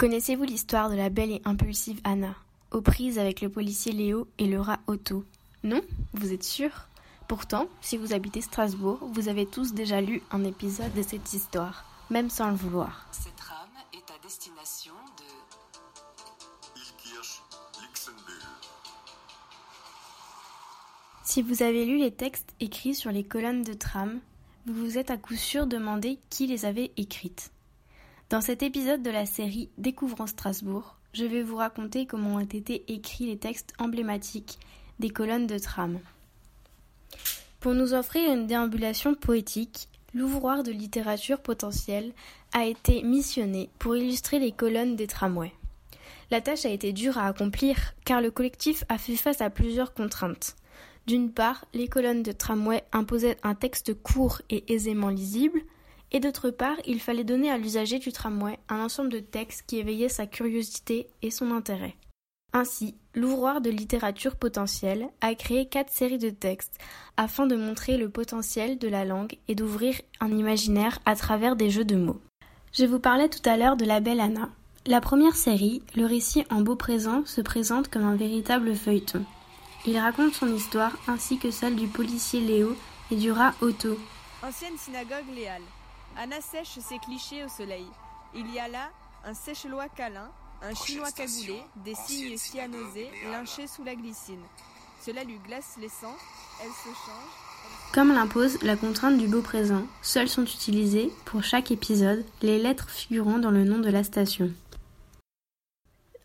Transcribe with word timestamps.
Connaissez-vous 0.00 0.44
l'histoire 0.44 0.88
de 0.88 0.94
la 0.94 1.10
belle 1.10 1.30
et 1.30 1.42
impulsive 1.44 2.00
Anna, 2.04 2.34
aux 2.70 2.80
prises 2.80 3.18
avec 3.18 3.42
le 3.42 3.50
policier 3.50 3.92
Léo 3.92 4.28
et 4.38 4.46
le 4.46 4.58
rat 4.58 4.80
Otto? 4.86 5.26
Non? 5.62 5.82
Vous 6.14 6.32
êtes 6.32 6.42
sûr? 6.42 6.70
Pourtant, 7.28 7.68
si 7.82 7.98
vous 7.98 8.14
habitez 8.14 8.40
Strasbourg, 8.40 8.98
vous 9.12 9.28
avez 9.28 9.44
tous 9.44 9.74
déjà 9.74 10.00
lu 10.00 10.22
un 10.30 10.42
épisode 10.44 10.94
de 10.94 11.02
cette 11.02 11.34
histoire, 11.34 11.84
même 12.08 12.30
sans 12.30 12.48
le 12.48 12.56
vouloir. 12.56 13.08
Cette 13.12 13.38
rame 13.40 13.68
est 13.92 14.10
à 14.10 14.16
destination 14.22 14.94
de 15.18 16.80
Ilkirch, 16.80 17.42
Luxembourg. 17.82 18.70
Si 21.24 21.42
vous 21.42 21.62
avez 21.62 21.84
lu 21.84 21.98
les 21.98 22.10
textes 22.10 22.54
écrits 22.58 22.94
sur 22.94 23.12
les 23.12 23.24
colonnes 23.24 23.64
de 23.64 23.74
tram, 23.74 24.18
vous 24.64 24.82
vous 24.82 24.96
êtes 24.96 25.10
à 25.10 25.18
coup 25.18 25.36
sûr 25.36 25.66
demandé 25.66 26.18
qui 26.30 26.46
les 26.46 26.64
avait 26.64 26.90
écrites. 26.96 27.52
Dans 28.30 28.40
cet 28.40 28.62
épisode 28.62 29.02
de 29.02 29.10
la 29.10 29.26
série 29.26 29.70
Découvrons 29.76 30.28
Strasbourg, 30.28 30.94
je 31.12 31.24
vais 31.24 31.42
vous 31.42 31.56
raconter 31.56 32.06
comment 32.06 32.36
ont 32.36 32.38
été 32.38 32.84
écrits 32.86 33.26
les 33.26 33.36
textes 33.36 33.72
emblématiques 33.80 34.60
des 35.00 35.10
colonnes 35.10 35.48
de 35.48 35.58
tram. 35.58 35.98
Pour 37.58 37.74
nous 37.74 37.92
offrir 37.92 38.32
une 38.32 38.46
déambulation 38.46 39.16
poétique, 39.16 39.88
l'ouvroir 40.14 40.62
de 40.62 40.70
littérature 40.70 41.40
potentielle 41.40 42.12
a 42.52 42.66
été 42.66 43.02
missionné 43.02 43.68
pour 43.80 43.96
illustrer 43.96 44.38
les 44.38 44.52
colonnes 44.52 44.94
des 44.94 45.08
tramways. 45.08 45.52
La 46.30 46.40
tâche 46.40 46.64
a 46.64 46.70
été 46.70 46.92
dure 46.92 47.18
à 47.18 47.26
accomplir 47.26 47.94
car 48.04 48.20
le 48.20 48.30
collectif 48.30 48.84
a 48.88 48.96
fait 48.96 49.16
face 49.16 49.40
à 49.40 49.50
plusieurs 49.50 49.92
contraintes. 49.92 50.54
D'une 51.08 51.32
part, 51.32 51.64
les 51.74 51.88
colonnes 51.88 52.22
de 52.22 52.30
tramway 52.30 52.84
imposaient 52.92 53.38
un 53.42 53.56
texte 53.56 53.92
court 53.92 54.40
et 54.50 54.72
aisément 54.72 55.08
lisible, 55.08 55.62
et 56.12 56.20
d'autre 56.20 56.50
part, 56.50 56.76
il 56.86 57.00
fallait 57.00 57.24
donner 57.24 57.50
à 57.50 57.58
l'usager 57.58 57.98
du 57.98 58.12
tramway 58.12 58.58
un 58.68 58.80
ensemble 58.80 59.10
de 59.10 59.20
textes 59.20 59.64
qui 59.66 59.78
éveillaient 59.78 60.08
sa 60.08 60.26
curiosité 60.26 61.08
et 61.22 61.30
son 61.30 61.50
intérêt. 61.50 61.96
Ainsi, 62.52 62.96
l'ouvroir 63.14 63.60
de 63.60 63.70
littérature 63.70 64.34
potentielle 64.34 65.08
a 65.20 65.34
créé 65.34 65.66
quatre 65.66 65.92
séries 65.92 66.18
de 66.18 66.30
textes 66.30 66.78
afin 67.16 67.46
de 67.46 67.54
montrer 67.54 67.96
le 67.96 68.08
potentiel 68.08 68.78
de 68.78 68.88
la 68.88 69.04
langue 69.04 69.36
et 69.46 69.54
d'ouvrir 69.54 69.94
un 70.20 70.36
imaginaire 70.36 70.98
à 71.06 71.14
travers 71.14 71.54
des 71.54 71.70
jeux 71.70 71.84
de 71.84 71.96
mots. 71.96 72.20
Je 72.72 72.84
vous 72.84 72.98
parlais 72.98 73.28
tout 73.28 73.48
à 73.48 73.56
l'heure 73.56 73.76
de 73.76 73.84
la 73.84 74.00
belle 74.00 74.20
Anna. 74.20 74.50
La 74.86 75.00
première 75.00 75.36
série, 75.36 75.82
le 75.94 76.06
récit 76.06 76.44
en 76.50 76.62
beau 76.62 76.74
présent, 76.74 77.24
se 77.24 77.40
présente 77.40 77.88
comme 77.88 78.04
un 78.04 78.16
véritable 78.16 78.74
feuilleton. 78.74 79.24
Il 79.86 79.96
raconte 79.98 80.34
son 80.34 80.52
histoire 80.54 80.96
ainsi 81.06 81.38
que 81.38 81.50
celle 81.50 81.76
du 81.76 81.86
policier 81.86 82.40
Léo 82.40 82.76
et 83.10 83.16
du 83.16 83.30
rat 83.30 83.54
Otto. 83.60 83.98
Ancienne 84.42 84.76
synagogue 84.76 85.34
léale. 85.34 85.62
Anna 86.16 86.40
sèche 86.40 86.78
ses 86.80 86.98
clichés 86.98 87.44
au 87.44 87.48
soleil. 87.48 87.86
Il 88.34 88.52
y 88.52 88.58
a 88.58 88.68
là 88.68 88.90
un 89.24 89.34
sèche-lois 89.34 89.88
câlin, 89.88 90.30
un 90.62 90.74
chinois 90.74 91.10
cagoulé, 91.12 91.62
des 91.84 91.94
cygnes 91.94 92.36
cyanosés 92.36 93.10
lynchés 93.30 93.66
sous 93.66 93.84
la 93.84 93.94
glycine. 93.94 94.42
Cela 95.04 95.24
lui 95.24 95.38
glace 95.38 95.76
les 95.80 95.88
sangs, 95.88 96.16
elle 96.62 96.70
se 96.70 96.94
change. 96.94 97.92
Comme 97.92 98.12
l'impose 98.12 98.62
la 98.62 98.76
contrainte 98.76 99.18
du 99.18 99.26
beau 99.26 99.40
présent, 99.40 99.82
seules 100.02 100.28
sont 100.28 100.44
utilisées, 100.44 101.10
pour 101.24 101.42
chaque 101.42 101.70
épisode, 101.70 102.24
les 102.42 102.58
lettres 102.58 102.90
figurant 102.90 103.38
dans 103.38 103.50
le 103.50 103.64
nom 103.64 103.78
de 103.78 103.90
la 103.90 104.04
station. 104.04 104.52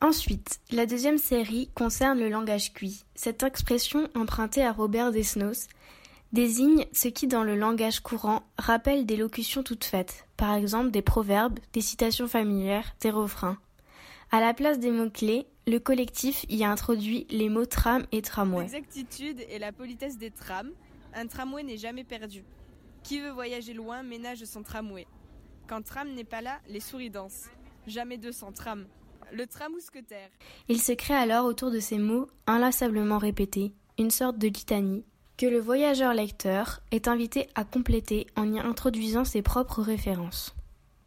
Ensuite, 0.02 0.60
la 0.72 0.86
deuxième 0.86 1.18
série 1.18 1.70
concerne 1.74 2.20
le 2.20 2.30
langage 2.30 2.74
cuit. 2.74 3.06
Cette 3.16 3.44
expression 3.44 4.10
empruntée 4.14 4.64
à 4.64 4.74
Robert 4.74 5.12
Desnos 5.12 5.68
désigne 6.36 6.86
ce 6.92 7.08
qui, 7.08 7.26
dans 7.28 7.44
le 7.44 7.56
langage 7.56 8.02
courant, 8.02 8.44
rappelle 8.60 9.08
des 9.08 9.16
locutions 9.16 9.64
toutes 9.64 9.86
faites, 9.86 10.28
par 10.38 10.54
exemple 10.54 10.92
des 10.92 11.02
proverbes, 11.02 11.60
des 11.74 11.82
citations 11.82 12.28
familières, 12.28 12.96
des 13.00 13.10
refrains. 13.10 13.58
À 14.32 14.42
la 14.42 14.54
place 14.54 14.78
des 14.78 14.92
mots-clés, 14.92 15.48
le 15.66 15.80
collectif 15.80 16.46
y 16.50 16.64
a 16.64 16.70
introduit 16.70 17.26
les 17.30 17.50
mots 17.50 17.66
tram 17.66 18.06
et 18.12 18.22
tramway. 18.22 18.64
L'exactitude 18.64 19.44
et 19.50 19.58
la 19.58 19.72
politesse 19.72 20.18
des 20.18 20.30
trams. 20.30 20.72
Un 21.16 21.26
tramway 21.28 21.64
n'est 21.64 21.78
jamais 21.78 22.04
perdu. 22.04 22.44
Qui 23.02 23.22
veut 23.22 23.32
voyager 23.32 23.74
loin 23.74 24.04
ménage 24.04 24.44
son 24.44 24.62
tramway. 24.62 25.08
Quand 25.68 25.82
tram 25.82 26.12
n'est 26.14 26.26
pas 26.26 26.42
là, 26.42 26.60
les 26.68 26.82
souris 26.82 27.10
dansent. 27.10 27.50
Jamais 27.88 28.18
deux 28.18 28.34
sans 28.34 28.52
tram. 28.52 28.86
Le 29.32 29.48
tram 29.48 29.72
mousquetaire. 29.72 30.30
Il 30.68 30.82
se 30.82 30.92
crée 30.92 31.16
alors 31.16 31.46
autour 31.46 31.72
de 31.72 31.80
ces 31.80 31.98
mots 31.98 32.28
inlassablement 32.46 33.18
répétés 33.18 33.74
une 33.98 34.12
sorte 34.12 34.38
de 34.38 34.48
litanie 34.48 35.06
que 35.38 35.46
le 35.46 35.60
voyageur 35.60 36.14
lecteur 36.14 36.82
est 36.92 37.08
invité 37.08 37.48
à 37.56 37.64
compléter 37.64 38.28
en 38.36 38.52
y 38.54 38.60
introduisant 38.60 39.26
ses 39.26 39.42
propres 39.42 39.82
références. 39.82 40.56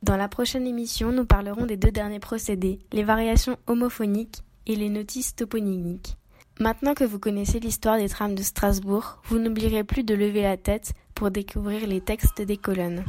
Dans 0.03 0.17
la 0.17 0.29
prochaine 0.29 0.67
émission, 0.67 1.13
nous 1.13 1.25
parlerons 1.25 1.67
des 1.67 1.77
deux 1.77 1.91
derniers 1.91 2.21
procédés, 2.21 2.79
les 2.93 3.03
variations 3.03 3.57
homophoniques 3.67 4.43
et 4.67 4.77
les 4.77 4.91
notices 4.91 5.35
toponymiques. 5.35 6.17
Maintenant 6.61 6.95
que 6.95 7.05
vous 7.05 7.19
connaissez 7.19 7.59
l'histoire 7.59 7.99
des 7.99 8.09
trams 8.09 8.35
de 8.35 8.43
Strasbourg, 8.43 9.21
vous 9.25 9.39
n'oublierez 9.39 9.85
plus 9.85 10.05
de 10.05 10.15
lever 10.15 10.43
la 10.43 10.57
tête 10.57 10.93
pour 11.15 11.31
découvrir 11.31 11.87
les 11.87 12.01
textes 12.01 12.43
des 12.43 12.57
colonnes. 12.57 13.05